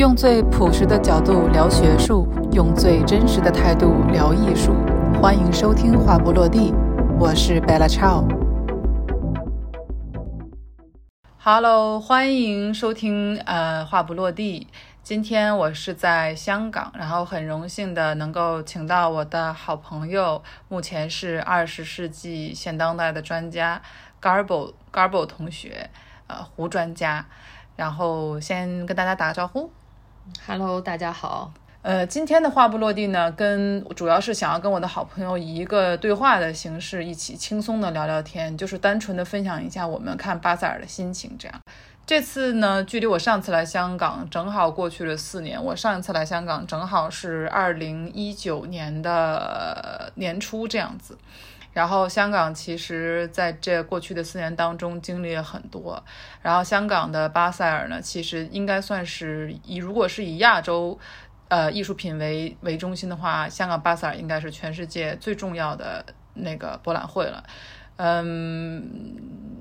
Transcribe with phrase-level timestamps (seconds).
[0.00, 4.74] 用最朴实的角度聊学术，用最真实的态度聊艺术。
[5.20, 6.72] 欢迎收听《话不落地》，
[7.18, 8.26] 我是 Bella Chow。
[11.36, 14.66] Hello，欢迎收听呃《话不落地》。
[15.02, 23.82] 今天我是在香港，然后很荣幸的能够请到我的好朋友，目前是二十世纪现当代的专家
[24.22, 25.90] Garbo Garbo 同学，
[26.26, 27.26] 呃，胡专家。
[27.76, 29.70] 然后先跟大家打个招呼。
[30.46, 31.52] Hello，大家好。
[31.82, 41.36] 呃，今天的话不落地呢，跟主要是想要跟我的好朋友以一个对话的形式，一起轻松的聊聊天，就是单纯的分享一下我们看巴塞尔的心情。
[41.38, 41.60] 这样，
[42.06, 45.62] 这次呢，距离我上次来香港正好过去了四年。
[45.62, 51.16] 我上一次来香港正好是二零一九年的年初这样子。
[51.72, 56.02] 然后香港其实在这过去的四年当中经历了很多。
[56.42, 60.98] 然后香港的巴塞尔呢，其实应该算是以如果是以亚洲
[61.48, 66.04] 呃艺术品为为中心的话，香港巴塞尔应该是全世界最重要的
[66.34, 67.44] 那个博览会了。
[68.02, 68.82] 嗯，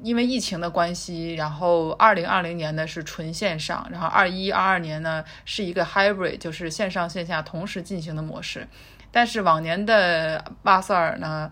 [0.02, 8.66] 因为疫情的关系，然后二零二零年呢是纯线上，然后二一二二年呢是一个 hybrid，就是线上线下同时进行的模式。
[9.12, 11.52] 但是往年的巴塞尔呢，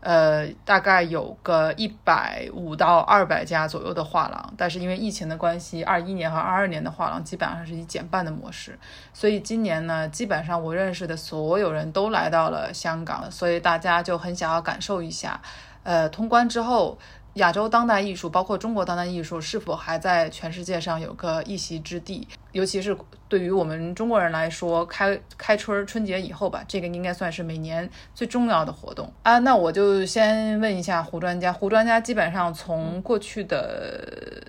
[0.00, 8.78] 呃，大概有个一百五到二百家左右的画廊，但是因为疫情的关系，二一年和二二年的画廊基本上是以减半的模式，
[9.12, 15.40] 所以今年呢，基本上我认识的所有人都来到了香港，所以大家就很想要感受一下，
[15.82, 16.98] 呃，通关之后。
[17.38, 22.28] 亚洲当代艺术，包括中国当代艺术，是否还在全世界上有个一席之地？
[22.52, 22.96] 尤其是
[23.28, 29.38] 对于我们中国人来说，开开春春节以后吧，这个应该算是每年最重要的活动啊。
[29.38, 34.42] 那我就先问一下胡专家，胡专家基本上从过去的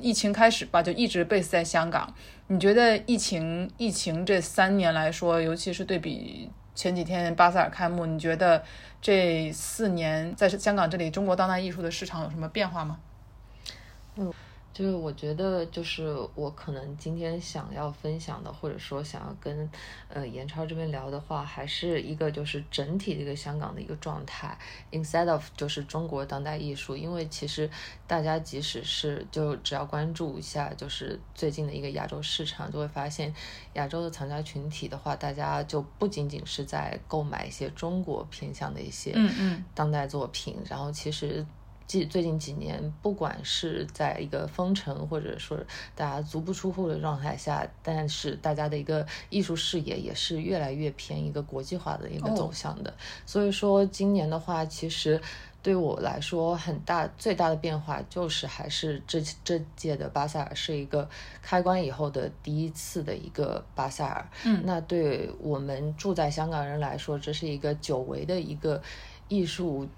[0.00, 2.12] 疫情开始吧，就一直 base 在香港。
[2.48, 8.62] 你觉得疫情疫情这三年来说，尤其是对比前几天巴塞尔开幕，你觉得？
[9.06, 12.98] 这四年在香港这里，中国当代艺术的市场有什么变化吗？
[14.16, 14.34] 嗯，
[14.76, 19.70] 就是我觉得，就是我可能今天想要分享的，或者说想要跟
[20.10, 24.58] 呃严超这边聊的话，还是一个就是整体的一个香港的一个状态
[24.92, 27.70] ，instead of 就是中国当代艺术，因为其实
[28.06, 33.34] 大家即使是就只要关注一下，就是最近的一个亚洲市场，就会发现
[33.72, 41.46] 亚洲的藏家群体的话，大家就不仅仅是在购买一些中国偏向的一些嗯嗯当代作品，然后其实。
[41.86, 45.56] 近最近几年，不管是在一个封城或者说
[45.94, 52.92] 大家足不出户的状态下，但是大家的一个艺术视野也是越来越偏一个国际化的一个走向的。
[53.24, 55.20] 所以说，今年的话，其实
[55.62, 61.08] 对我来说很大最大的变化就是还是这这届的巴塞尔是一个
[61.40, 64.28] 开关以后的第一次的一个巴塞尔。
[64.44, 68.82] 嗯，那对我们住在香港人来说，这是一个久违的一个
[69.28, 69.88] 艺术。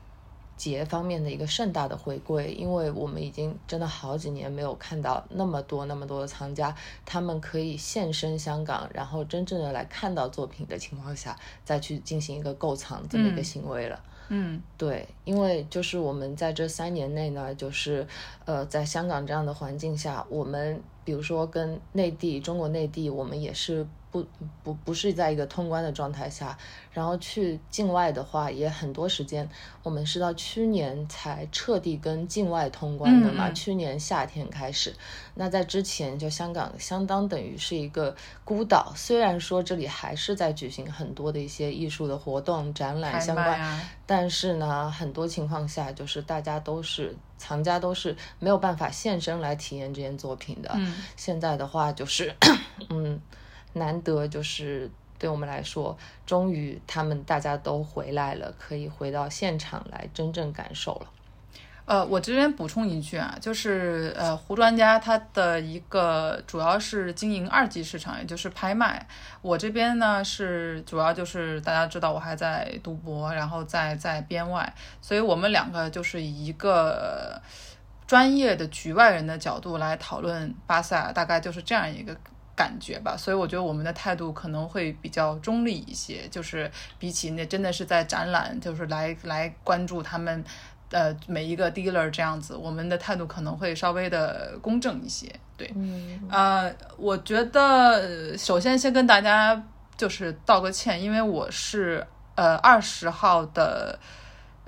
[0.59, 6.75] 节方面的一个盛大的回归，因为我们已经真的好几年没有看到那么多那么多的藏家，
[7.07, 14.03] 他们可以现身香港，然后真正的来看到作品的情况下，再去进行一个购藏这么一个行为了。
[14.29, 18.07] 嗯，对，因为就是我们在这三年内呢，就是
[18.45, 23.87] 呃，在香港这样的环境下，我们比如说跟内地、中国内地，我们也是。
[24.11, 24.27] 不
[24.65, 26.57] 不不是在一个通关的状态下，
[26.93, 29.49] 然后去境外的话也很多时间。
[29.83, 33.49] 我们是到去年才彻底跟境外通关的嘛？
[33.49, 34.95] 嗯、去年夏天开始。
[35.35, 38.15] 那在之前，就香港相当等于是一个
[38.45, 38.93] 孤岛。
[38.97, 50.71] 虽然说这里还是在举行很多的一些艺术的活动、展览相关，啊、但是呢，很多情况下就是大家都是藏家都是没有办法现身来体验这件作品的。
[50.75, 52.35] 嗯、现在的话就是，
[52.89, 53.21] 嗯。
[53.75, 61.07] 难得就是对我们来说，终于他们大家都回来了，可以回到现场来真正感受了。
[61.85, 69.09] 呃，我这边补充一句啊，就是呃，胡专家他的一个主要是经营二级市场，也就是拍卖。
[69.41, 77.41] 我这边呢是主要就是大家知道我还在读博，然后在在编外，所以我们两个就是一个
[78.07, 82.15] 专业的局外人的角度来讨论巴塞尔，大概就是这样一个。
[82.59, 86.69] 感觉吧，所以我觉得我们的态度可能会比较中立一些，就是
[86.99, 90.45] 比起那真的是在展览，就是来来关注他们，
[90.91, 95.33] 呃，每一个 dealer 这样子，我们的态度可能会稍微的公正一些。
[95.57, 99.63] 对，嗯，呃，我觉得首先先跟大家
[99.97, 102.05] 就是道个歉，因为我是
[102.35, 103.97] 呃二十号的。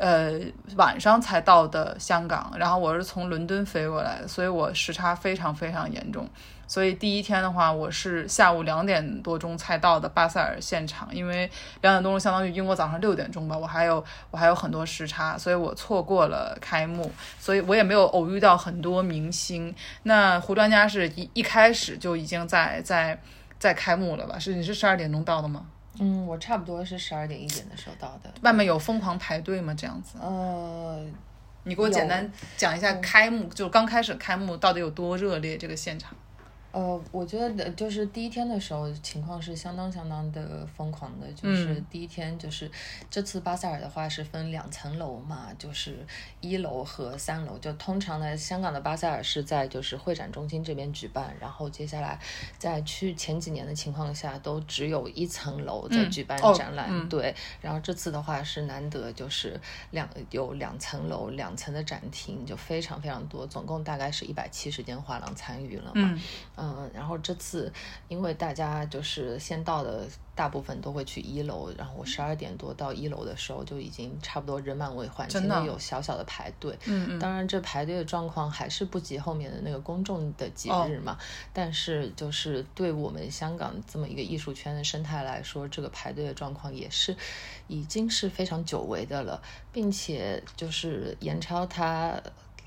[0.01, 0.41] 呃
[0.77, 6.27] 晚上才到的香港，然后我是从伦敦飞过来的，所以我时差非常非常严重。
[6.67, 11.51] 所以第一天的话，我是下午两点多钟才到的巴塞尔现场，因为
[11.83, 17.11] 两点多钟相当于英国早上六点钟吧，我还有 我还有很多时差，所以我错过了开幕，
[17.41, 19.75] 所以我也没有偶遇到很多明星。
[20.05, 23.21] 那胡专家是一一开始就已经在在
[23.59, 24.39] 在开幕了吧？
[24.39, 25.67] 是你是十二点钟到的吗？
[25.99, 28.33] 嗯，我差不多是十二点一点的时候到的。
[28.43, 29.75] 外面有疯狂排队吗？
[29.75, 30.19] 这样子？
[30.21, 31.05] 呃，
[31.65, 35.59] 你给我简单讲一下开幕，就是刚开始开幕到底有多热烈？
[35.59, 36.15] 这个现场？
[36.73, 42.71] 呃，我觉得就是第一天的时候情况是相当相当的疯狂的，就是第一天就是
[43.11, 46.07] 这次巴塞尔的话是分两层楼嘛，就是
[46.41, 47.59] 一楼和三楼。
[47.59, 52.19] 就通常呢，香港的巴塞尔是在就是会展中心这边举办，然后接下来
[52.57, 57.35] 在去前几年的情况下都只有一层楼在举办展览，对。
[57.61, 66.17] 然后这次的话是难得就是两有两层楼两层的展厅，就非常非常多，总共大概是一百七十间画廊参与了嘛。
[66.61, 67.73] 嗯，然后这次
[68.09, 76.79] 因为大家就是先到的，大部分都会去一楼，然后我十二点多到一楼的时候就已经差不多人满为患，真的有小小的排队。
[76.85, 77.19] 嗯嗯。
[77.19, 81.17] 当然，这排队的状况还是不及后面的那个公众的节日嘛。
[81.53, 87.17] 但是，就是对我们香港这么一个艺术圈的生态来说，这个排队的状况也是
[87.69, 89.41] 已经是非常久违的了，
[89.73, 92.21] 并且就是严超他。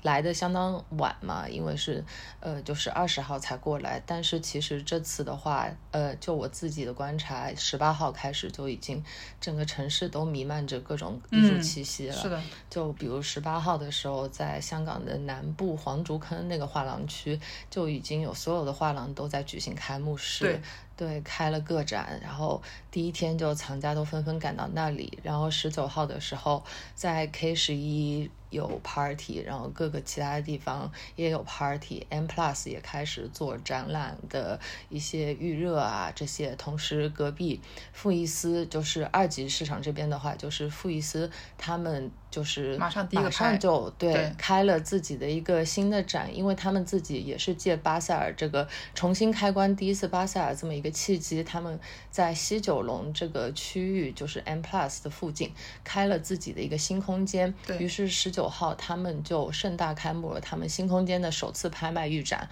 [0.04, 2.04] 来的相当晚嘛，因为是，
[2.40, 4.02] 呃，就是二十号才过来。
[4.04, 9.02] 但是其实这次的话，呃，就我自己的观察，十八号开始就已经
[9.40, 12.14] 整个城市都弥漫着各种艺术气息了。
[12.14, 12.38] 是的。
[12.68, 17.40] 就比如十八号的时候，在香港的南部黄竹坑那个画廊区，
[17.70, 20.60] 就已经有所有的画廊都在举行开幕式。
[20.96, 21.20] 对。
[21.22, 25.18] 开了个展，然后第一天就藏家都纷纷赶到那里。
[25.22, 26.62] 然后十九号的时候，
[26.94, 32.06] 在 K 十一有 party，然后各个其他的地方也有 party。
[32.10, 36.54] M Plus 也开始做展览的一些预热啊，这些。
[36.56, 37.60] 同时，隔壁
[37.92, 42.10] 富艺斯就是二级市场这边的话，就是富艺斯他们。
[42.34, 51.78] 就是马上第一个上就对开了自己的一个新的展，因为他们自己也是借巴塞尔这个重新开关第一次巴塞尔这么一个契机，他们
[52.10, 55.52] 在西九龙这个区域，就是 M Plus 的附近
[55.84, 57.54] 开了自己的一个新空间。
[57.64, 62.48] 对于是十九号他们就盛大开幕了他们新空间的首次拍卖预展。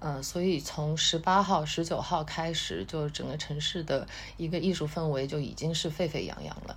[0.00, 4.06] 嗯，所以从十八号、十九号开始，就整个城市的
[4.38, 6.76] 一个艺术氛围就已经是沸沸扬扬了。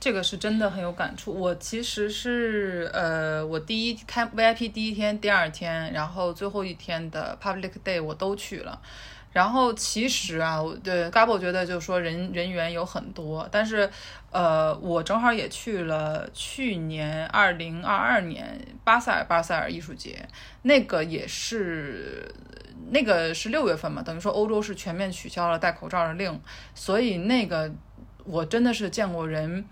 [0.00, 1.32] 这个是真的很有感触。
[1.32, 8.80] 我其实是呃，我第一开 VIP 第一天、第二天，然后最后一天的 Public Day 我都去了。
[9.32, 13.90] 然后其实啊，我对 Gabo 觉得就是说人人员有很多，但是
[14.30, 20.26] 呃，我正好也去了去年二零二二年巴塞尔巴塞尔艺术节，
[20.62, 22.34] 那个也是
[22.90, 26.40] 那个是六月份嘛，等于说欧洲是全面取消了戴口罩的令，
[26.74, 27.70] 所以那个
[28.24, 29.64] 我真的是见过人。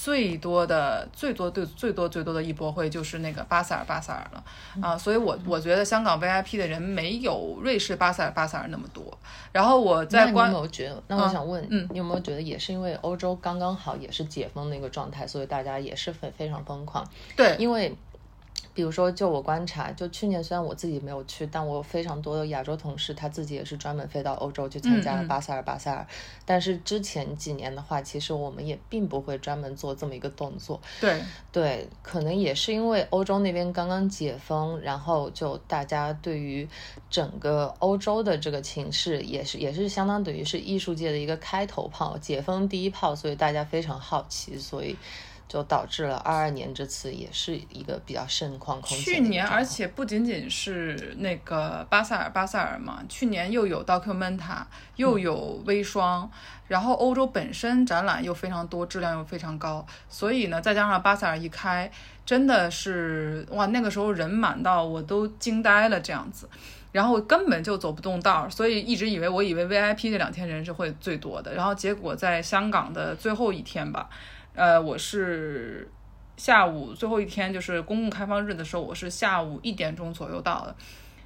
[0.00, 4.44] 最多的、最多、最最多、最多的一波会就是那个巴塞尔、巴塞尔了
[4.80, 9.18] 啊，所以我我觉得香港 VIP 的人没有瑞士巴塞尔、巴塞尔那么多。
[9.50, 11.02] 然后我在观，你有没有觉得？
[11.08, 17.04] 那我想问，嗯，你有没有觉得也是因为欧洲刚刚好也是解封的一个状态，所以大家也是非非常疯狂？
[17.34, 17.92] 对，因为。
[18.78, 26.06] 比如说，就我观察，就去年虽然我自己没有去，但我非常多的亚洲同事，他自己也是专门飞到欧洲去参加了巴塞尔巴塞尔。
[26.44, 30.80] 但是之前几年的话，其实我们也并不会专门做这么一个动作。
[31.00, 31.20] 对
[31.50, 36.68] 对，可能也是因为欧洲那边刚刚解封，然后就大家对于
[37.10, 44.96] 整个欧洲的这个情势，也是也是相当等于是艺术界的一个开头炮，解封第一炮，所以大家非常好奇，所以。
[45.48, 49.14] 就导致了二二年这次也是一个比较盛况空前。
[49.14, 54.62] 去年，而且不仅仅是那个巴塞尔，巴塞尔嘛，去年又有 Documenta，
[54.96, 56.30] 又有微霜，
[56.66, 61.90] 然后欧洲本身展览又非常多，质量又非常高，所以呢，再加上巴塞尔一开，
[62.26, 66.46] 真的是哇，那个时候人满到我都惊呆了这样子，
[66.92, 74.10] 然后根本就走不动道，所以一直以为我以为 VIP 这两天人是会最多的，然后结果在香港的最后一天吧。
[74.58, 75.88] 呃，我是
[76.36, 80.74] 下午最后一天，就是公共开放日的时候，我是下午一点钟左右到的。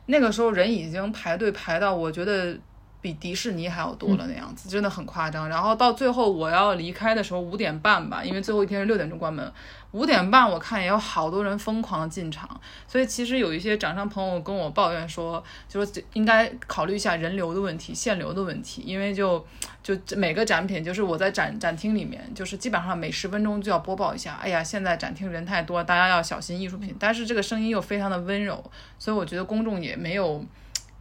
[0.04, 2.54] 那个时候人已经排队排到，我觉得
[3.02, 5.48] 比迪士尼还要多了那样子，真的很夸张。
[5.48, 9.52] 然后到最后我要离开的时候五点半吧，因为最后一天是六点钟关门，
[9.90, 12.48] 五点半我看也有好多人疯狂的进场。
[12.86, 19.44] 所以其实有一些掌商朋友跟我抱怨说，就说应该考虑一下人流的问题、限流的问题，因为就
[19.82, 26.94] 就每个展品，就是我在展展厅里面，就是基本上每十分钟就要播报一下，哎呀，现在展厅人太多，大家要小心艺术品。
[27.00, 28.62] 但是这个声音又非常的温柔，
[28.96, 30.44] 所以我觉得公众也没有。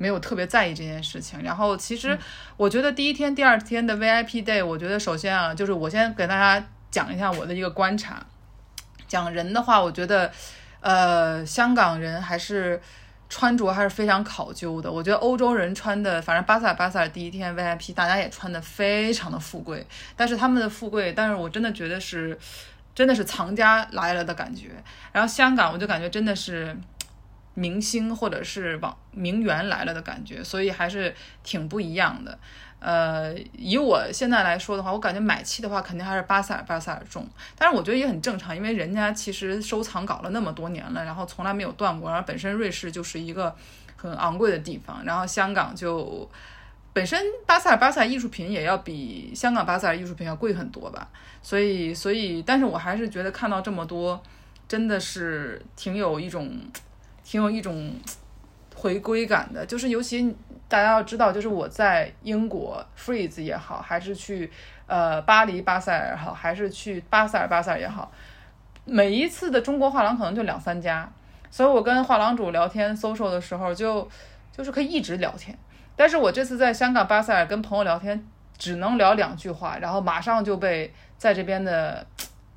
[0.02, 2.18] 没有特别在意这件事情，然后其实
[2.58, 8.26] 我觉得第一天、第二天的 VIP day，我觉得首先啊，就是我先给大家讲一下我的一个观察。
[9.08, 10.32] 讲人的话，我觉得，
[10.80, 12.82] 呃，香港人还是
[13.30, 14.92] 穿着还是非常考究的。
[14.92, 22.36] 我觉得欧洲人穿的，反正巴塞尔巴塞尔第一天 VIP，大家也穿的非常的富贵，但是他们的富贵，但是我真的觉得是，
[22.96, 24.70] 真的是藏家来了的感觉。
[25.12, 26.76] 然后香港，我就感觉真的是。
[27.54, 32.38] 明星或者是网名媛来了的感觉，所以还是挺不一样的。
[32.80, 37.28] 呃，以我现在来说的话，我感觉买气的话，肯定还是巴塞尔巴塞尔重。
[37.56, 42.10] 但是我觉得也很正常，因为人家其实收藏搞了那么多年了，然后从来没有断过。
[42.10, 43.56] 然后本身瑞士就是一个
[43.98, 46.28] 很昂贵的地方，然后香港就
[46.92, 51.08] 本身巴塞尔巴塞尔艺术品也要比香港巴塞尔艺术品要贵很多吧。
[51.44, 54.20] 所以，所以，但是我还是觉得看到这么多，
[54.68, 56.58] 真的是挺有一种。
[57.32, 57.94] 挺有一种
[58.76, 60.36] 回归感的，就是尤其
[60.68, 64.52] 大家要知道，就是我在英国 freeze 也好，还是去
[64.86, 68.12] 呃巴黎巴塞尔也好，还是去巴塞尔巴塞尔也好，
[68.84, 71.10] 每一次的中国画廊可能就两三家，
[71.50, 74.06] 所以我跟画廊主聊天 social 的时候就
[74.52, 75.58] 就是可以一直聊天，
[75.96, 78.22] 但是我这次在香港巴塞尔跟朋友聊天，
[78.58, 82.06] 只能聊两句话，然后马上就被在这边的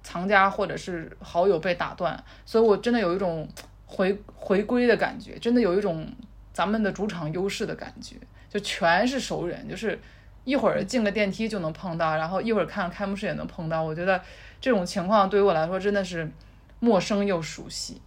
[0.02, 3.48] 藏家或者是好友被打断，所以我真的有一种。
[3.94, 6.06] 回回归的感觉，真的有一种
[6.52, 8.16] 咱们的主场优势的感觉，
[8.50, 9.96] 就全是熟人，就是
[10.44, 13.80] 一会儿进个电梯就能碰到，然后一会儿看开幕式也能碰到。
[13.80, 14.20] 我觉得
[14.60, 16.28] 这种情况对于我来说真的是
[16.80, 18.02] 陌生又熟悉。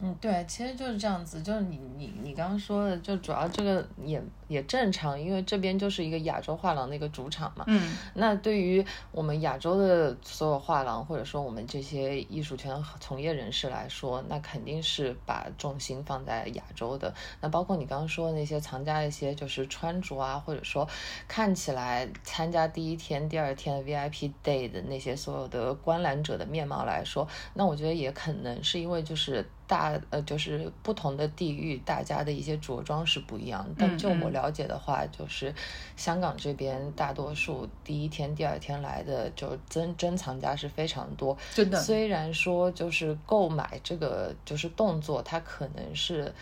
[0.00, 7.64] 嗯，对，其实就是这样子，就是你你你刚刚说的，就主要这个也也正常，因为这边就是一个亚洲画廊的一个主场嘛。
[7.68, 7.96] 嗯。
[8.14, 17.14] 那对于我们亚洲的所有画廊，或者说我们这些艺术圈从业人士来说，那肯定是把重心放在亚洲的。
[17.40, 20.86] 那包括你刚刚说的那些藏家一些就是穿着啊，或者说
[21.28, 29.48] 看起来参加第一天、第二天的 VIP day 的那些所有的观览者的面貌来说，那我觉得也可能是因为就是。
[29.66, 33.66] 大呃，就是不同的地域，大家的一些着装是不一样。
[33.78, 35.54] 但就我了解的话，就是
[35.96, 41.36] 香港这边大多数第一天、第二天来的，就珍珍藏家是非常多。
[41.54, 46.32] 真的，虽然说就是购买这个就是动作，它可能是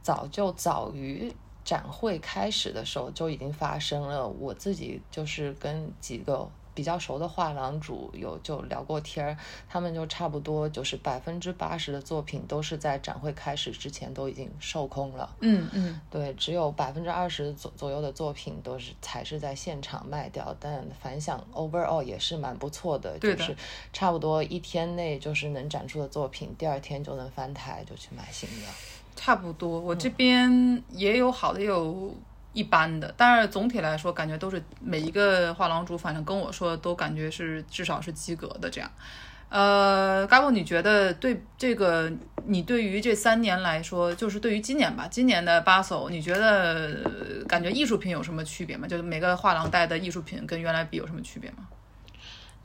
[0.00, 1.32] 早就早于
[1.64, 4.28] 展会开始的时候就已经发生了。
[4.28, 6.48] 我自己就是跟几个。
[6.78, 9.36] 比较熟的画廊主有就聊过天儿，
[9.68, 15.28] 他们就差不多就是百分之八十的作品都是在展会开始之前都已经售空了。
[15.40, 23.56] 嗯嗯，对，只有百分之二十左左右的作品都是才是在现场卖掉，但反响 overall 也是蛮不错的，就是
[23.92, 28.66] 差不多一天内就是能展出的作品，第二天就能翻台就去买新的。
[29.16, 32.14] 差不多，我这边也有好的有。
[32.58, 38.90] 一般的，但是总体来说，感觉都是每一个画廊主，反正跟我说都感觉是至少是及格的这样。
[39.48, 42.12] 呃，嘎布，你觉得对这个，
[42.46, 47.00] 你对于这三年来说，就是对于今年吧，今年的巴索，你觉得
[47.46, 48.88] 感觉艺术品有什么区别吗？
[48.88, 51.58] 就是每个画廊带的艺术品跟原来比有什么区别吗？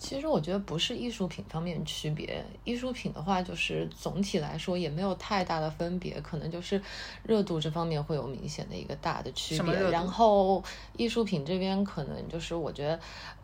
[0.04, 6.80] 其实我觉得不是艺术品方面区别，艺术品的话就是总体来说也没有太大的分别，可能就是
[7.24, 9.74] 热度这方面会有明显的一个大的区别。
[9.90, 10.62] 然后
[10.98, 13.00] 艺术品这边可能就是我觉得，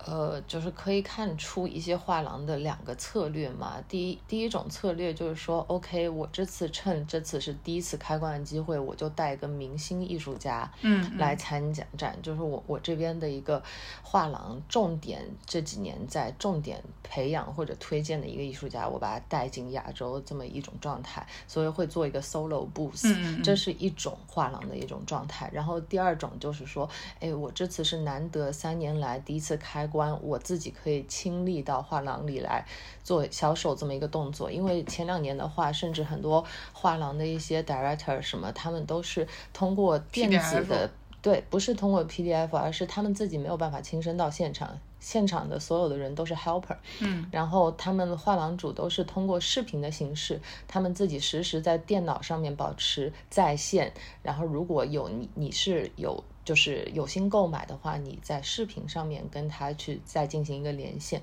[0.05, 3.81] 呃，就是可以看出一些画廊的两个策略嘛。
[3.87, 13.63] 第一，第一种策略就是说，OK，我这次趁这次是第一次开馆的机会，我就带一个明星艺术家，嗯，来参展展，就是我我这边的一个
[14.03, 16.48] 画廊重点这几年在重。
[16.49, 25.47] 重点培养或者推荐的一个艺术家，我把他带进亚洲这么一种状态，所以会做一个 solo booth，这是一种画廊的一种状态。
[25.53, 26.89] 然后第二种就是说，
[27.19, 32.65] 哎，我这次是难得三年来第一次开关，我自己可以亲历到画廊里来
[33.03, 34.51] 做销售这么一个动作。
[34.51, 40.89] 因为前两年的话，甚至很多画廊的一些 director 什么，他们都是通过电子的，
[41.21, 44.79] 对，不是通过 PDF，而是他们自己没有办法亲身到现场。
[45.09, 56.23] 现场的所有的人都是 helper，嗯，然后他们画廊主都是通过视频的形式，他们自己实时在电脑上面保持在线，然后如果有你你是有。
[56.49, 61.21] 就是有心购买的话，你在视频上面跟他去再进行一个连线。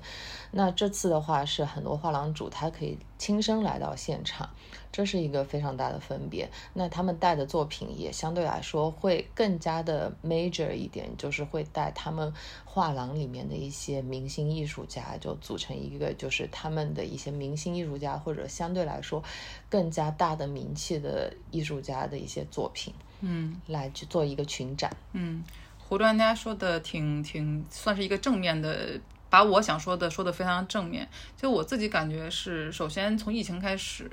[0.51, 4.49] 那这次的话是很多画廊主他可以亲身来到现场，
[4.89, 6.49] 这是一个非常大的分别。
[6.73, 19.21] 那他们带的作品也相对来说会更加的 major 一点，就是会带他们画廊里面的一些明星艺术家，就组成一个就是他们的一些明星艺术家或者相对来说
[19.67, 22.93] 更加大的名气的艺术家的一些作品。
[23.21, 24.95] 嗯，来去做一个群展。
[25.13, 25.43] 嗯，
[25.79, 31.07] 胡专家说的挺挺算是一个正面的，把我想说的说的非常正面。
[31.35, 34.09] 就我自己感觉是，首先从疫情开始，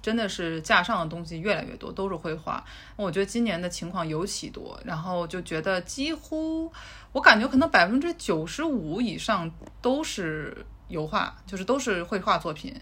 [0.00, 2.64] 真的是架上的东西越来越多，都是绘画。
[2.94, 6.72] 我觉得今年的情况尤其多，然后就觉得几乎
[7.12, 9.50] 我感觉可能百分之九十五以上
[9.82, 12.72] 都是油画，就是都是绘画作品，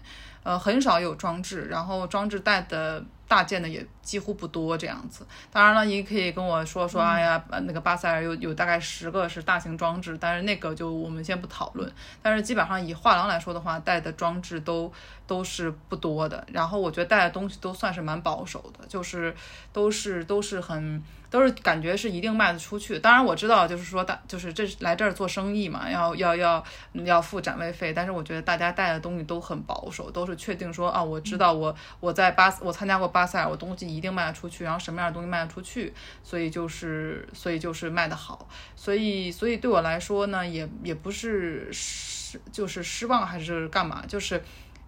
[0.43, 3.03] 呃，很少有装置，然后装置带的。
[3.33, 11.91] 大件的也几乎不多这样子，当然了，你可以跟我说说，哎呀，那个巴塞尔有有大概十个是大型装置，但是那个就我们先不讨论。
[12.21, 14.93] 但是基本上以画廊来说的话，带的装置都
[15.25, 16.45] 都是不多的。
[16.51, 19.35] 然后我觉得带的东西都算是蛮保守的，就是
[19.71, 21.01] 都是都是很。
[21.33, 26.63] 都是感觉是一定卖得出去，当然我知道，就是说大就是这来这儿做生意嘛，要要要
[27.03, 27.91] 要付展位费。
[27.91, 44.39] 但是我觉得大家带的东西都很保守，都是确定说啊，我知道我我在巴我参加过巴塞尔，我东西一定卖得出去，然后什么样的东西卖得出去，所以就是所以就是卖得好，所以所以对我来说呢，也也不是失就是失望还是干嘛，就是。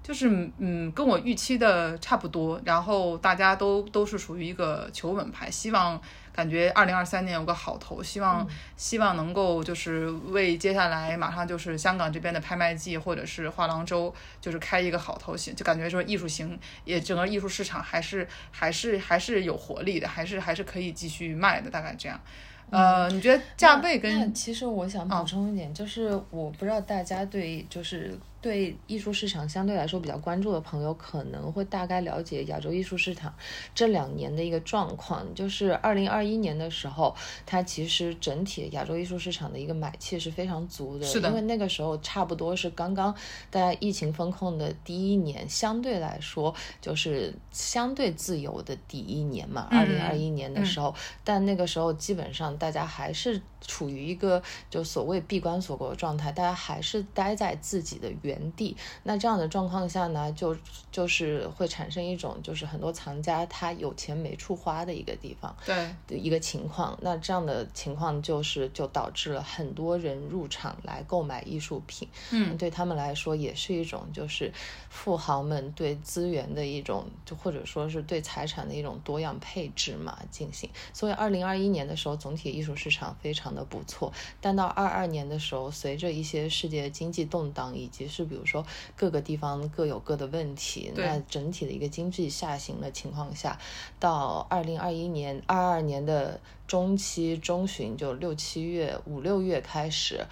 [0.06, 6.00] 就是嗯，跟我预期的差不多，然后大家都都是属于一个求稳牌，希望
[6.36, 22.20] 感觉二零二三年有个好头，希望希望能够就是为接下来马上就是香港这边的拍卖季或者是画廊周就是开一个好头，型，就感觉说艺术型也整个艺术市场还是还是还是有活力的，还是还是可以继续卖的，大概这样。
[22.70, 28.20] 呃，你觉得价位跟其实我想补充一点，就是我不知道大家对就是。
[28.46, 33.34] 对艺术市场相对来说比较关注的朋友，可能会大概了解亚洲艺术市场
[33.74, 35.26] 这两年的一个状况。
[35.34, 41.28] 就是二零二一年的时候，它其实整体亚洲艺术市场的一个买气是非常足的，是的。
[41.30, 43.12] 因为那个时候差不多是刚刚
[43.50, 49.68] 大家疫情封控的第一年，相对来说就是相对自由的第一年嘛。
[49.72, 58.46] 二零二一年的时候，但那个时候基本上大家还是处于一个就所谓闭关锁国的状态，大家还是待在自己的原。
[58.56, 60.56] 地，那这样的状况下呢，就
[60.92, 65.76] 就是会产生一种，就是很多藏家他有钱没处花的一个地方，对
[66.08, 66.96] 的一个情况。
[67.02, 74.54] 那这样的情况就是就导致了很多人入场来购买艺术品，嗯，对他们来说也是一种就是
[74.90, 80.70] 富豪们对资源的一种，就或者说是对财产的一种多样配置嘛进行。
[80.94, 88.66] 所以二零二一年的时候，总体艺术市场非常的不错，但到二二年的时候，随着一些世界经济动荡以及是比如说
[88.96, 93.58] 各个地方各有各的问题，那整体的一个经济下行的情况下，
[94.00, 100.26] 到二零二一年、二二年的中期中旬，就六七月、五六月开始，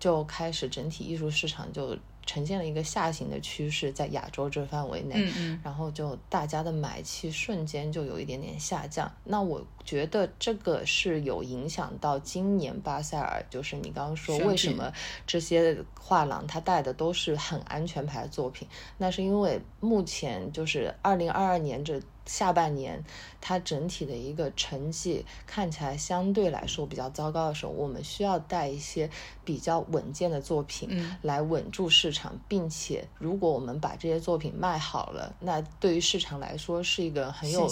[0.00, 1.96] 就开始整体艺术市场就。
[2.26, 5.32] 呈现了一个下行的趋势，在亚洲这范围内，
[5.62, 9.10] 然后就大家的买气瞬间就有一点点下降。
[9.24, 14.92] 那我觉得这个是有影响到今年巴塞尔，就是你刚刚说为什么
[15.26, 18.66] 这些画廊他带的都是很安全牌的作品，
[18.98, 22.00] 那是因为目前就是二零二二年这。
[22.26, 23.04] 下半年，
[23.40, 29.10] 它整体的一个成绩看起来相对来说比较糟糕的时候，我们需要带一些
[29.44, 30.88] 比较稳健的作品
[31.22, 37.68] 来稳住市场，并且如果我们把这些作品卖好了，那对于市场来说是一个很有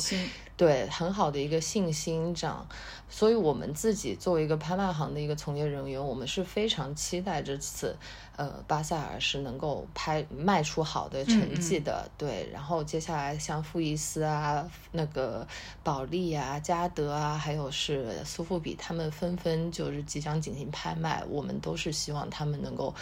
[0.62, 2.66] 对很好的一个信心涨。
[3.08, 7.94] 所以，我们自己作为一个拍卖行的一个从业人员，我们是非常期待这次。
[8.36, 12.48] 呃，巴塞尔是能够拍卖出好的成绩的，对。
[12.50, 15.46] 然后接下来像富艺斯啊、那个
[15.82, 22.94] 保利啊、嘉德啊，还有是苏富比，他们纷纷就是即将进行拍卖，我们都是希望他们能够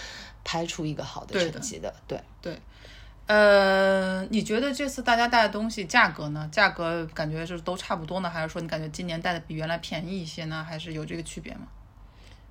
[0.42, 2.58] 拍出一个好的成绩的，对对。
[3.30, 6.48] 呃，你觉得这次大家带的东西价格呢？
[6.50, 10.66] 价格感觉是都差不多呢，还是说你感觉今年带的比原来便宜一些呢？
[10.68, 11.60] 还是有这个区别吗？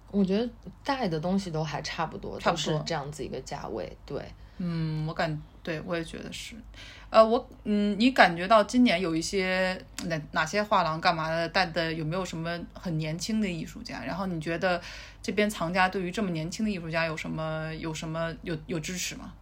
[0.09, 0.49] 我觉得
[0.81, 3.91] 带的东西都还差不多，都是这样子一个价位。
[4.05, 4.23] 对，
[4.59, 6.55] 嗯，我感对我也觉得是。
[7.09, 14.01] 呃，我嗯，你感觉到今年有一些哪哪些画廊干嘛的带的有没有什么很年轻的艺术家？
[14.05, 14.81] 然后你觉得
[15.21, 19.33] 这边藏家对于这么年轻的艺术家有什么有什么有有支持吗？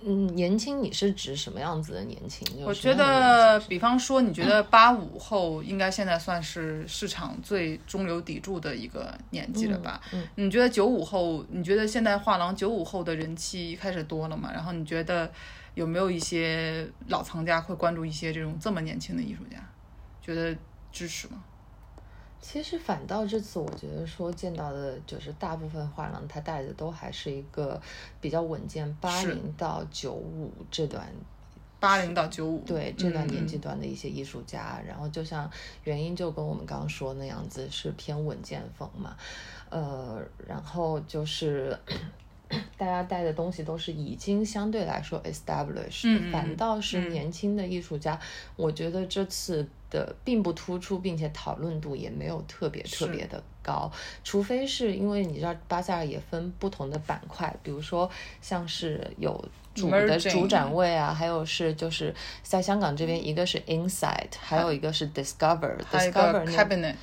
[0.00, 2.46] 嗯，年轻你是指什么样子的年轻？
[2.64, 10.00] 我觉得，比方说，你觉得八五后应该现在算是市场最中流砥柱的一个年纪了吧？
[10.12, 11.44] 嗯，你觉得九五后？
[11.50, 14.50] 你觉得现在画廊九五后的人气开始多了吗？
[14.52, 15.30] 然后你觉得
[15.74, 19.58] 有没有一些老藏家会关注一些这种这么年轻的艺术家？
[20.22, 20.56] 觉得
[20.92, 21.42] 支持吗？
[22.40, 27.80] 其实反倒这次，我觉得说见到的就是大部分画廊，他带的都还是一个
[28.20, 31.06] 比较稳健，八零到九五这段，
[31.78, 35.50] 八零到九五对这段年纪段的一些艺术家，然后就像
[35.84, 39.16] 原因就跟我们刚刚说那样子是偏稳健风嘛，
[39.70, 41.78] 呃，然后就是。
[42.78, 48.18] 大家带的东西都是已经相对来说 established，反倒是年轻的艺术家，
[48.56, 53.90] 我觉得这次的并不突出，并且讨论度也没有特别特别的高，
[54.22, 59.42] 除非是因为你知道巴塞尔也分不同的板块，比如说像是有
[59.74, 66.94] 主的主展位啊，还有是就是在香港这边一个是 Insight，还有一个是 Discover，Discover Cabinet。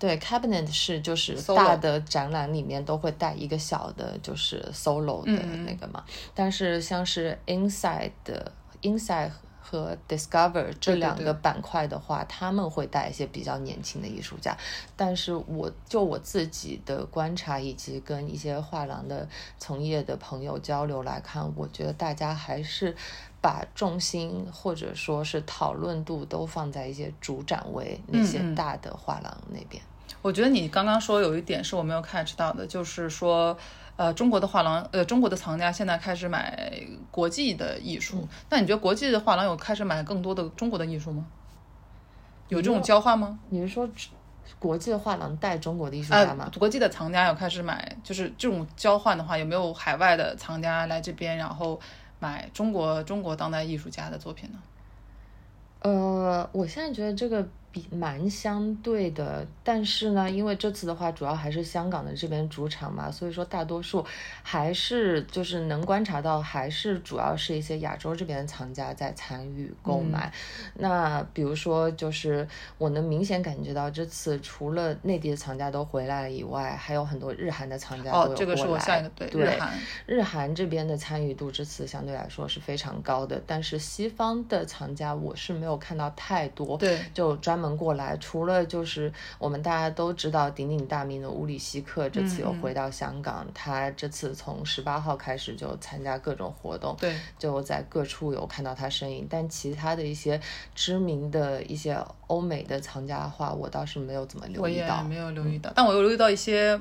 [0.00, 6.04] 对，cabinet 是就是大的展览里面都会带一个小的，就是 solo 的那个嘛。
[6.36, 9.32] 但是像是 inside 的 inside
[9.68, 14.56] 和 discover 这两个板块的话，他们会带一些比较年轻的艺术家。
[14.96, 19.28] 但是我就我自己的观察以及跟一些画廊的
[19.58, 22.96] 从业的朋友交流来看，我觉得大家还是。
[23.40, 29.80] 把重心或者说是讨论度都放在一些主展位那些大的画廊那边。
[30.20, 33.56] 我觉得你刚刚说有一点是我没有 catch 到的，就是说，
[33.98, 36.72] 呃，中国的画廊，呃，中国的藏家现在开始买
[37.10, 38.26] 国际的艺术。
[38.48, 41.26] 那你觉得国际的画廊有开始买更多的中国的艺术吗？
[42.48, 43.38] 有这种交换吗？
[43.50, 43.86] 你是说
[44.58, 46.50] 国际的画廊带中国的艺术家吗？
[46.58, 51.78] 国际的藏家有开始买，就是这种交换的话，有没有海外的藏家来这边，然后？
[52.20, 54.58] 买中国中国当代艺术家的作品呢？
[55.82, 57.46] 呃，我现在觉得这个。
[57.70, 64.02] 比蛮相对的，但是呢，因为这次的话主要还是香港的这边主场嘛，所以说大多数
[64.42, 70.32] 还是就是能观察到，还是主要是一些亚洲这边的藏家在参与购买。
[70.76, 78.32] 那比如说，就是我能明显感觉到这次除了内地的藏家都回来了以外，还有很多日韩的藏家都有过来。
[78.32, 87.57] 哦，这个是我下一个对日韩日韩这边的参与度这次相对来说是非常高的，但是西方的藏家我是没有看到太多，对，就专。
[87.58, 93.46] 门过来，除了就是我们大家都知道鼎鼎大名的乌里希克，这次又回到香港。
[93.52, 99.26] 他这次从十八号开始就参加各种活动，对，就在各处有看到他身影。
[99.28, 100.40] 但其他的一些
[100.74, 105.72] 知名的一些欧美的藏家的话，我倒是没有怎么留意到，没有留意到。
[105.74, 106.78] 但我又留意到一些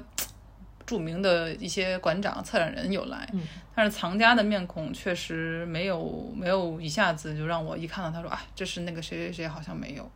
[0.86, 3.30] 著名的一些馆长、策展人有来，
[3.76, 10.10] 但是藏家的面孔确实没有没有一下子就让我一看到他说啊，这是那个谁谁谁，好像没有。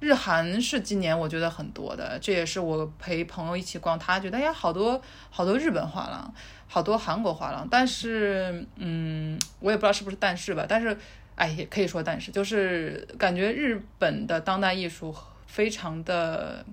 [0.00, 6.34] 日韩是今年我觉得很多的，这也是我陪朋友一起逛，他觉得哎呀，好多好多日本画廊，
[6.66, 10.96] 好多韩国画廊，但是嗯，我也不知道是不是但是吧，但是
[11.34, 15.14] 哎，也可以说但是，就是感觉日本的当代艺术
[15.46, 16.64] 非常的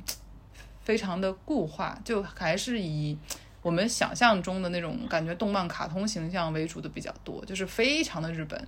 [0.82, 3.18] 非常的固化，就还是以
[3.62, 8.68] 我们想象中的那种感觉动漫卡通形象为主的比较多，就是非常的日本，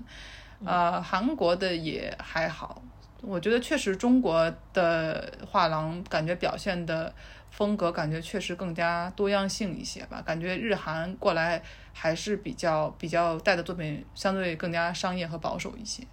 [0.66, 2.82] 呃，韩国的也还好。
[3.22, 7.14] 我觉得确实，中国的画廊感觉表现的
[7.52, 10.22] 风格，感觉确实更加多样性一些吧。
[10.26, 11.62] 感觉日韩过来
[11.94, 16.04] 还是比较比较带的作品，相对更加商业和保守一些。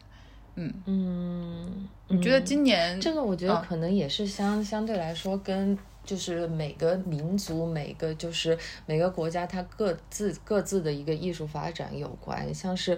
[0.56, 3.22] 嗯嗯，你觉得今年这个？
[3.22, 5.78] 我觉得可能也是相相对来说跟。
[6.06, 12.54] 就是每个民族、每个就是每个国家，它各自各自的一个艺术发展有关。
[12.54, 12.96] 像是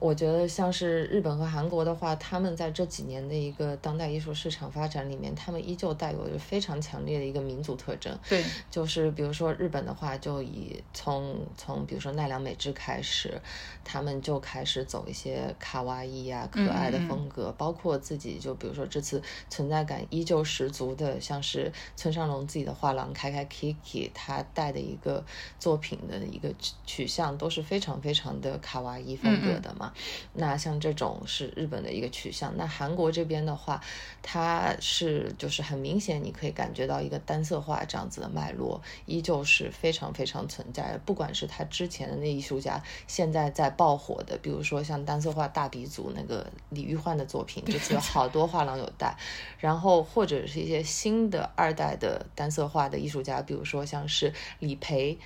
[0.00, 8.18] 我觉得，像是日本和韩国的话，他们在这几年的一个当代艺术市场发展里面，他们依旧带有着非常强烈的一个民族特征。
[8.28, 13.40] 对，就是比如说日本的话，就以从从比如说奈良美智开始，
[13.84, 22.47] 他们就开始走一些卡哇伊呀、可爱的风格，包括自己就比如说这次存在感依旧十足的，像是村上隆。
[22.48, 25.24] 自己的画廊开开 Kiki，他带的一个
[25.60, 26.52] 作品的一个
[26.86, 29.92] 取向都是非常非常的卡哇伊风格的嘛。
[30.32, 32.56] 那像这种是日本的一个取向。
[32.56, 33.80] 那韩国这边的话，
[34.22, 40.98] 它是就是很明显，你可以感觉到一个单色画这样子的脉络，依旧是非常非常存在。
[41.04, 49.16] 不管是他之前的那艺术家，现在在爆火的，比如说像单色画大鼻祖那个李玉焕的作品，这次有好多画廊有带。
[49.58, 52.24] 然后或者是一些新的二代的。
[52.38, 55.18] 单色画的艺术家，比如说像是李培，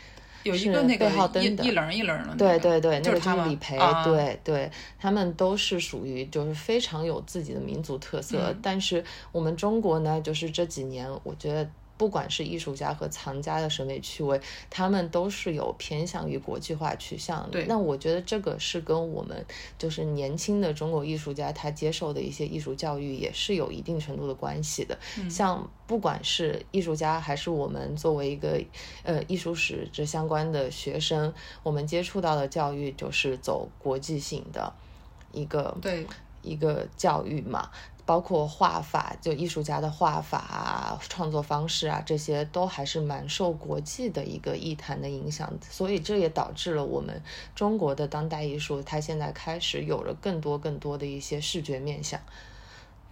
[0.44, 8.38] 有一是个那个贝浩登的一一棱一棱的那个，对对对，那个就是他们李培，啊对对，他们都是属于就是非常有自己的民族特色。
[8.48, 11.68] 嗯但是我们中国呢，就是这几年，我觉得
[12.02, 17.66] 不管是艺术家和藏家的审美趣味，他们都是有偏向于国际化取向的对。
[17.66, 19.46] 那我觉得这个是跟我们
[19.78, 24.98] 就是年轻的中国艺术家他接受的一些艺术教育也是有一定程度的关系的。
[25.16, 28.60] 嗯像不管是艺术家还是我们作为一个
[29.04, 34.72] 呃艺术史这相关的学生，我们接触到的教育就是走国际性的
[35.30, 36.04] 一个对
[36.42, 37.70] 一个教育嘛。
[38.04, 47.22] 包括画法，就艺术家的画法啊、创作方式啊，这些都还是蛮受国际的一个艺坛的影响，所以这也导致了我们
[47.54, 52.20] 中国的当代艺术，它现在开始有了更多更多的一些视觉面向。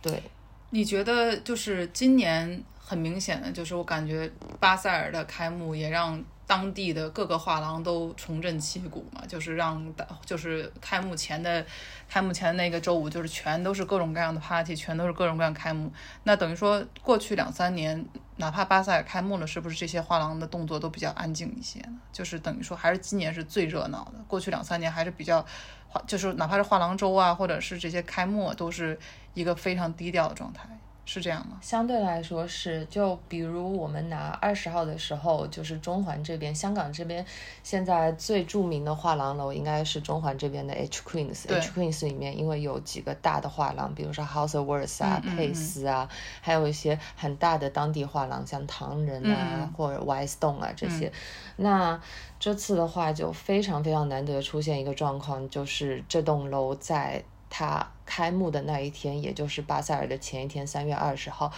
[0.03, 0.23] 对，
[0.71, 9.95] 你觉得就是今年很明显的，就是我感觉巴塞尔的开幕也让当地的各个画廊都重振旗鼓嘛，就是让
[10.27, 11.65] 就是开幕前的
[12.09, 15.93] 开幕前那个周五，就是全都是各种各样的 party，全都是各种各样开幕。
[16.25, 18.05] 那等于说过去两三年，
[18.39, 22.01] 哪怕巴塞尔开幕了，是不是这些画廊的动作都比较安静一些呢？
[22.11, 25.47] 就是等于说还是今年是最热闹的，过去两三年还是比较。
[25.93, 28.97] 画就是哪怕是画廊周啊，或者是这些开幕，都是
[29.35, 30.69] 一个非常低调的状态，
[31.05, 31.59] 是这样吗？
[31.61, 37.25] 相对来说是，就比如我们拿二十号的时候，就是中环这边、香港这边，
[37.65, 41.49] 现在最著名的画廊楼应该是中环这边的 H Queens。
[41.49, 46.09] H Queens 里面因为有几个大的画廊，比如说 House of Words 啊、嗯嗯佩斯啊，
[46.41, 51.13] 还有一些很大的当地画廊，像唐人啊、嗯或者 Y Stone 啊这些。
[51.57, 52.01] 那
[52.39, 61.53] 这次的话就非常非常难得出现一个状况，就是这栋楼在它开幕的那一天，也就是巴塞尔的前一天，三月二十号，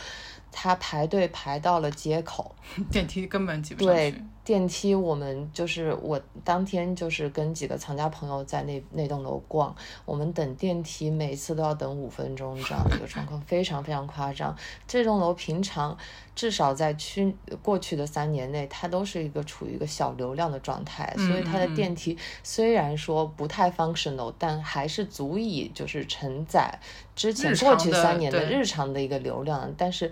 [0.50, 2.54] 他排队排到了街口。
[2.90, 4.24] 电梯根本挤不上对去。
[4.44, 9.74] 电梯，我们就是我当天就是跟几个藏家朋友在那那栋楼逛，
[10.04, 14.56] 我们等电梯每次都要等五分钟这样的一个状况，非常非常夸张。
[14.88, 15.96] 这栋楼平常
[16.34, 26.80] 至少在去过去的三年内，它都是一个处于一个小流量的状态，所以它的电梯虽然说不太 functional，但还是足以就是承载
[27.14, 30.10] 之前过去三年的日常的一个流量，但是。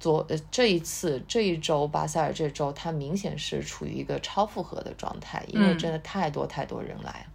[0.00, 7.26] 昨呃这一次这一周巴塞尔这周，它明显是处于一个超负荷的状态，因为嗯真的太多太多人来了。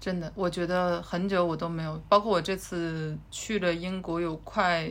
[0.00, 4.90] 真的，我觉得很久我都没有，包括我这次去了英国有快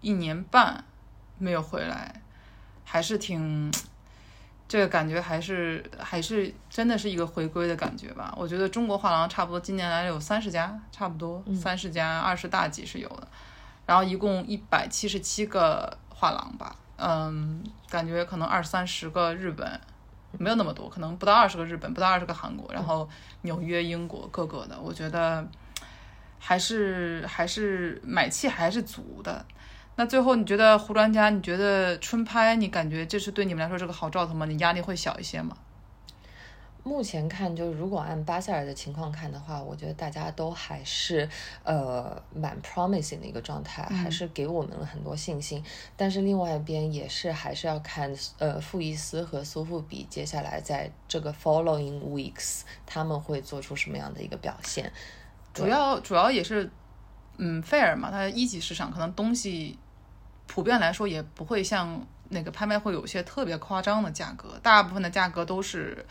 [0.00, 0.84] 一年半
[1.38, 2.20] 没有回来，
[2.84, 3.72] 还是挺，
[4.66, 8.34] 这个感觉还是还是真的是一个回归的感觉吧。
[8.36, 13.28] 我觉得中国画廊差不多今年来了有三十家，差不多三十家，二十大几是有的，
[13.92, 19.78] 然后一共一百七十七个画廊吧，嗯，感觉可能二三十个日本。
[20.38, 23.06] 没有那么多，可能不到二十个日本，不到二十个韩国，然后
[23.42, 25.46] 纽约、英国各个的，我觉得
[26.38, 29.44] 还是还是买气还是足的。
[29.96, 34.46] 那最后你觉得胡专家，你觉得春拍，你感觉这是对你们来说是个好兆头吗？
[34.46, 35.54] 你压力会小一些吗？
[36.84, 41.28] 目前看，就如果按巴塞尔的情况看的话，我觉得大家都还是
[41.62, 45.62] 呃蛮 promising 的一个状态，还是给我们了很多信心。
[45.96, 54.92] 但是另外一边也是还是要看呃傅伊斯和苏富比接下来在这个 following weeks 他们会做出什么样的一个表现。
[55.54, 56.68] 主要主要也是，
[57.36, 59.78] 嗯，fair 嘛，它一级市场可能东西
[60.48, 66.04] 普遍来说也不会像那个拍卖会有些特别夸张的价格，大部分的价格都是。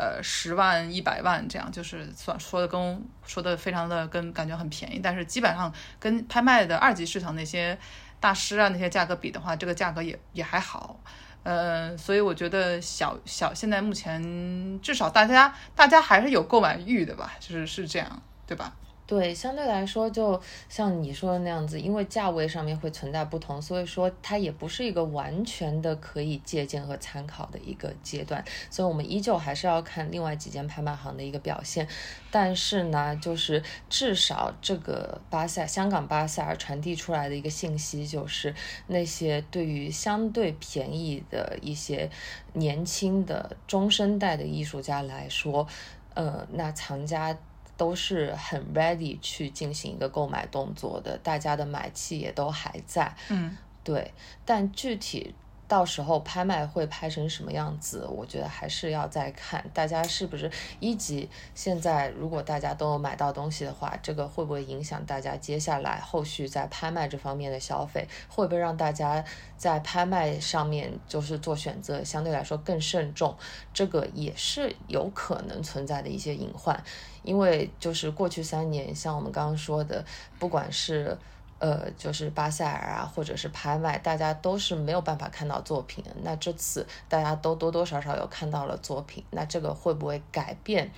[0.00, 7.78] 呃，十万、一百万这样，就是算说的跟说的非常的跟感觉很便宜，但是基本上跟拍卖的二级市场那些
[8.18, 10.98] 大师啊那些价格比的话，这个价格也也还好。
[11.42, 18.72] 呃，所以我觉得小小现在目前至少大家大家还是有购买欲的吧，就是是这样，对吧？
[19.10, 28.44] 对，相对来说，就像你说的那样子，因为价位上面会存在不同，所以说它也不是一个完全的可以借鉴和参考的一个阶段。
[28.70, 31.88] 所以我们依旧还是要看另外几间拍卖行的一个表现。
[32.30, 38.54] 但是呢，就是至少这个巴塞香港巴塞尔传递出来的一个信息，就是
[38.86, 42.08] 那些对于相对便宜的一些
[42.52, 45.66] 年轻的中生代的艺术家来说，
[46.14, 47.36] 呃，那藏家。
[47.80, 54.12] 都是很 ready 去进行一个购买动作的，大家的买气也都还在，嗯，对。
[54.44, 55.34] 但具体
[55.70, 61.30] 到时候拍卖会拍成什么样子，我觉得还是要再看大家是不是一级。
[61.54, 68.08] 现在如果大家都买到东西的话，这个会不会影响大家接下来后续在拍卖这方面的消费？
[68.28, 69.24] 会不会让大家
[69.56, 73.36] 在拍卖上面就是做选择相对来说更慎重？
[73.72, 76.82] 这个也是有可能存在的一些隐患。
[77.22, 80.04] 因为就是过去三年，像我们刚刚说的，
[80.40, 81.16] 不管是。
[81.60, 86.02] 呃，就是巴塞尔啊，或者是拍卖，大家都是没有办法看到作品。
[86.22, 90.90] 那这次大家都多多少少有看到了作品，那这个会不会改变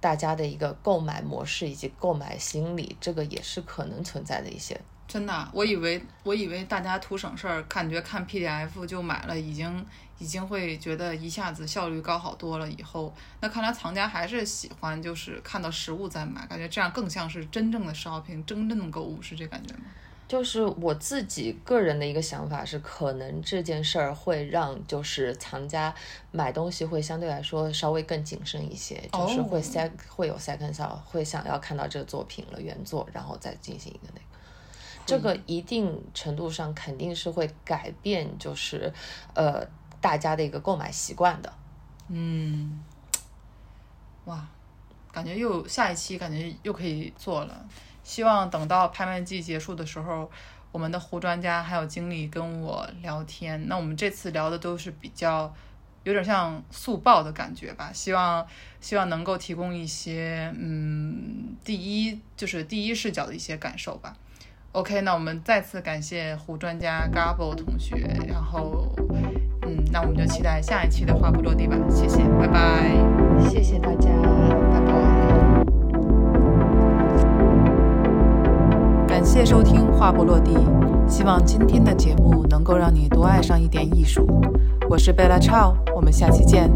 [0.00, 2.94] 大家的一个购买模式以及购买心理？
[3.00, 4.78] 这个也是可能存在的一些。
[5.08, 9.84] 真的，我以为我以为大家图省事儿，感觉看 PDF 就买了，已经
[10.18, 12.70] 已经会觉得一下子效率高好多了。
[12.70, 19.84] 以后那看来藏家还是喜欢就是看到实物再买，感觉这样更像是真正的 shopping，真正的购物，是这感觉吗？
[20.28, 25.94] 就是我自己个人的一个想法是，可能这件事儿会让就是藏家
[26.30, 34.26] 买东西会相对来说稍微更谨慎一些，就是会 sec 会有 second thought，会想要看到这个作品了原作，然后再进行一个那个，
[35.04, 38.90] 这个一定程度上肯定是会改变就是
[39.34, 39.62] 呃
[40.02, 41.50] 大家的一个购买习惯的。
[42.08, 42.78] 嗯，
[44.26, 44.46] 哇，
[45.10, 47.64] 感觉又下一期感觉又可以做了。
[48.02, 50.30] 希望等到拍卖季结束的时候，
[50.72, 53.68] 我们的胡专家还有精力跟我聊天。
[53.68, 55.54] 那我们这次聊的都是比较
[56.02, 57.90] 有点像速报的感觉吧。
[57.94, 58.44] 希望
[58.80, 64.16] 希望能够提供一些嗯第一就是第一视角的一些感受吧。
[64.72, 68.90] OK，那我们再次感谢胡专家 Gabo 同学，然后，
[69.92, 71.76] 那我们就期待下一期的话不落地吧。
[71.90, 72.90] 谢谢，拜拜。
[73.50, 74.08] 谢谢大家，
[74.72, 74.92] 拜拜。
[79.06, 80.52] 感谢收听《话不落地》，
[81.06, 84.26] 希望今天的节目能够让你多爱上一点艺术。
[84.88, 86.70] 我是贝拉超，我们下期见。